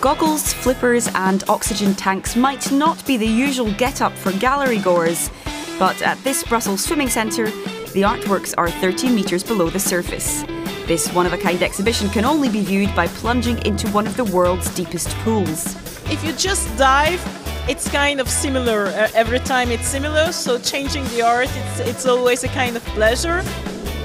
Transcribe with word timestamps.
Goggles, 0.00 0.54
flippers, 0.54 1.08
and 1.14 1.44
oxygen 1.48 1.94
tanks 1.94 2.34
might 2.34 2.72
not 2.72 3.06
be 3.06 3.18
the 3.18 3.26
usual 3.26 3.70
get 3.74 4.00
up 4.00 4.16
for 4.16 4.32
gallery 4.32 4.78
goers, 4.78 5.30
but 5.78 6.00
at 6.00 6.16
this 6.24 6.42
Brussels 6.44 6.82
swimming 6.82 7.10
centre, 7.10 7.46
the 7.92 8.02
artworks 8.02 8.54
are 8.56 8.70
13 8.70 9.14
metres 9.14 9.44
below 9.44 9.68
the 9.68 9.78
surface. 9.78 10.44
This 10.86 11.12
one 11.12 11.26
of 11.26 11.34
a 11.34 11.38
kind 11.38 11.62
exhibition 11.62 12.08
can 12.08 12.24
only 12.24 12.48
be 12.48 12.62
viewed 12.62 12.94
by 12.96 13.06
plunging 13.06 13.58
into 13.66 13.86
one 13.88 14.06
of 14.06 14.16
the 14.16 14.24
world's 14.24 14.74
deepest 14.74 15.10
pools. 15.18 15.76
If 16.10 16.24
you 16.24 16.32
just 16.32 16.74
dive, 16.78 17.20
it's 17.68 17.88
kind 17.90 18.18
of 18.18 18.28
similar. 18.28 18.86
Uh, 18.86 19.08
every 19.14 19.40
time 19.40 19.70
it's 19.70 19.86
similar, 19.86 20.32
so 20.32 20.58
changing 20.58 21.04
the 21.08 21.20
art, 21.22 21.50
it's, 21.52 21.80
it's 21.80 22.06
always 22.06 22.44
a 22.44 22.48
kind 22.48 22.76
of 22.76 22.84
pleasure. 22.86 23.42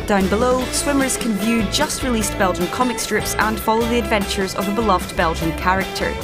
Down 0.07 0.29
below, 0.29 0.63
swimmers 0.71 1.17
can 1.17 1.33
view 1.33 1.63
just 1.63 2.01
released 2.01 2.31
Belgian 2.37 2.67
comic 2.67 2.97
strips 2.97 3.35
and 3.35 3.59
follow 3.59 3.85
the 3.89 3.99
adventures 3.99 4.55
of 4.55 4.65
a 4.69 4.73
beloved 4.73 5.17
Belgian 5.17 5.51
character. 5.57 6.15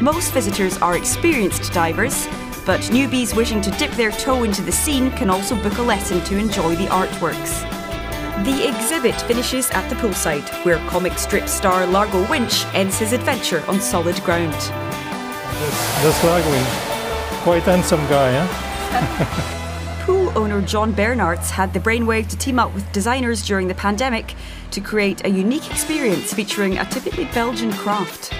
Most 0.00 0.32
visitors 0.32 0.78
are 0.78 0.96
experienced 0.96 1.72
divers, 1.72 2.28
but 2.64 2.80
newbies 2.92 3.34
wishing 3.34 3.60
to 3.62 3.72
dip 3.72 3.90
their 3.92 4.12
toe 4.12 4.44
into 4.44 4.62
the 4.62 4.70
scene 4.70 5.10
can 5.10 5.30
also 5.30 5.60
book 5.60 5.78
a 5.78 5.82
lesson 5.82 6.22
to 6.26 6.38
enjoy 6.38 6.76
the 6.76 6.86
artworks. 6.86 7.64
The 8.44 8.68
exhibit 8.68 9.20
finishes 9.22 9.68
at 9.72 9.88
the 9.88 9.96
poolside, 9.96 10.48
where 10.64 10.78
comic 10.86 11.18
strip 11.18 11.48
star 11.48 11.86
Largo 11.86 12.24
Winch 12.30 12.66
ends 12.66 13.00
his 13.00 13.12
adventure 13.12 13.64
on 13.66 13.80
solid 13.80 14.22
ground. 14.22 14.52
That's, 14.52 16.02
that's 16.04 16.22
Largo, 16.22 17.42
quite 17.42 17.64
handsome 17.64 18.06
guy, 18.06 18.46
huh? 18.46 19.54
Owner 20.36 20.60
John 20.62 20.92
Bernards 20.92 21.50
had 21.50 21.72
the 21.72 21.80
brainwave 21.80 22.28
to 22.28 22.36
team 22.36 22.58
up 22.58 22.74
with 22.74 22.90
designers 22.92 23.46
during 23.46 23.68
the 23.68 23.74
pandemic 23.74 24.34
to 24.70 24.80
create 24.80 25.24
a 25.24 25.28
unique 25.28 25.70
experience 25.70 26.32
featuring 26.32 26.78
a 26.78 26.84
typically 26.86 27.26
Belgian 27.26 27.72
craft. 27.72 28.32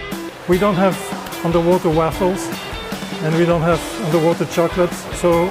We 0.48 0.58
don't 0.58 0.74
have 0.74 0.96
underwater 1.44 1.90
waffles 1.90 2.46
and 3.22 3.34
we 3.36 3.44
don't 3.44 3.62
have 3.62 3.80
underwater 4.06 4.46
chocolates, 4.46 4.96
so 5.18 5.46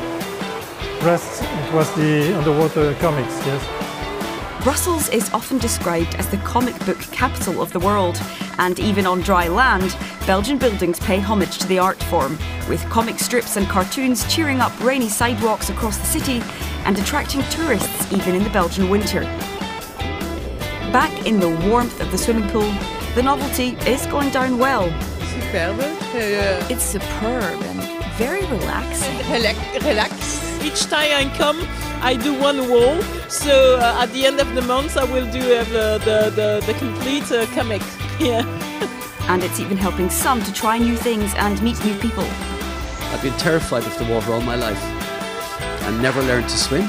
rest 1.01 1.43
it 1.43 1.73
was 1.73 1.93
the 1.95 2.37
underwater 2.37 2.93
comics, 2.95 3.33
yes. 3.45 3.86
Brussels 4.67 5.07
is 5.07 5.31
often 5.33 5.59
described 5.59 6.13
as 6.15 6.27
the 6.27 6.35
comic 6.39 6.77
book 6.85 6.99
capital 6.99 7.61
of 7.61 7.71
the 7.71 7.79
world, 7.79 8.19
and 8.57 8.77
even 8.81 9.07
on 9.07 9.21
dry 9.21 9.47
land, 9.47 9.95
Belgian 10.25 10.57
buildings 10.57 10.99
pay 10.99 11.21
homage 11.21 11.57
to 11.59 11.67
the 11.67 11.79
art 11.79 12.03
form, 12.03 12.37
with 12.67 12.83
comic 12.89 13.17
strips 13.17 13.55
and 13.55 13.65
cartoons 13.69 14.27
cheering 14.27 14.59
up 14.59 14.77
rainy 14.83 15.07
sidewalks 15.07 15.69
across 15.69 15.97
the 15.97 16.05
city 16.05 16.41
and 16.83 16.99
attracting 16.99 17.43
tourists 17.43 18.11
even 18.11 18.35
in 18.35 18.43
the 18.43 18.49
Belgian 18.49 18.89
winter. 18.89 19.21
Back 20.91 21.25
in 21.25 21.39
the 21.39 21.55
warmth 21.69 22.01
of 22.01 22.11
the 22.11 22.17
swimming 22.17 22.49
pool, 22.49 22.69
the 23.15 23.23
novelty 23.23 23.77
is 23.89 24.05
going 24.07 24.31
down 24.31 24.57
well. 24.57 24.89
Superbe. 25.31 25.79
Uh, 25.79 26.67
It's 26.69 26.83
superb 26.83 27.61
and 27.63 28.17
very 28.17 28.45
relaxing. 28.47 29.15
relax, 29.31 29.85
relax. 29.85 30.61
Each 30.61 30.83
time 30.87 31.11
I 31.13 31.33
come, 31.37 31.65
I 32.01 32.15
do 32.15 32.33
one 32.39 32.69
wall. 32.69 33.01
So 33.29 33.77
uh, 33.77 34.03
at 34.03 34.11
the 34.13 34.25
end 34.25 34.39
of 34.39 34.53
the 34.55 34.61
month, 34.61 34.97
I 34.97 35.03
will 35.03 35.29
do 35.31 35.39
uh, 35.39 35.63
the, 35.65 35.99
the, 36.05 36.29
the, 36.29 36.63
the 36.65 36.73
complete 36.79 37.31
uh, 37.31 37.45
comic. 37.47 37.81
Yeah. 38.19 38.41
And 39.29 39.43
it's 39.43 39.59
even 39.59 39.77
helping 39.77 40.09
some 40.09 40.41
to 40.41 40.51
try 40.51 40.79
new 40.79 40.95
things 40.95 41.31
and 41.35 41.61
meet 41.61 41.77
new 41.85 41.93
people. 41.99 42.23
I've 43.13 43.21
been 43.21 43.37
terrified 43.37 43.83
of 43.83 43.95
the 43.99 44.05
water 44.05 44.33
all 44.33 44.41
my 44.41 44.55
life 44.55 44.81
I 45.87 46.01
never 46.01 46.21
learned 46.23 46.49
to 46.49 46.57
swim. 46.57 46.87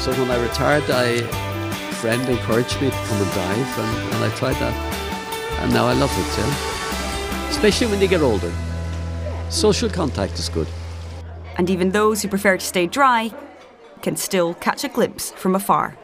So 0.00 0.10
when 0.10 0.32
I 0.32 0.42
retired, 0.42 0.90
I, 0.90 1.22
a 1.22 1.92
friend 1.92 2.28
encouraged 2.28 2.80
me 2.82 2.90
to 2.90 2.96
come 2.96 3.22
and 3.22 3.30
dive, 3.34 3.78
and, 3.78 4.14
and 4.14 4.24
I 4.24 4.34
tried 4.34 4.56
that. 4.56 4.74
And 5.60 5.72
now 5.72 5.86
I 5.86 5.92
love 5.92 6.10
it, 6.10 6.38
yeah. 6.38 7.50
Especially 7.50 7.86
when 7.86 8.00
you 8.00 8.08
get 8.08 8.20
older. 8.20 8.52
Social 9.48 9.88
contact 9.88 10.40
is 10.40 10.48
good. 10.48 10.66
And 11.56 11.70
even 11.70 11.90
those 11.90 12.20
who 12.20 12.28
prefer 12.28 12.56
to 12.56 12.64
stay 12.64 12.88
dry 12.88 13.30
can 14.02 14.16
still 14.16 14.54
catch 14.54 14.84
a 14.84 14.88
glimpse 14.88 15.30
from 15.32 15.54
afar. 15.54 15.96